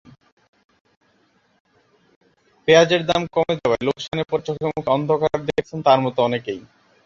[2.67, 6.59] পেঁয়াজের দাম কমে যাওয়ায় লোকসানে পড়ে চোখেমুখে অন্ধকার দেখছেন তাঁর মতো অনেকেই।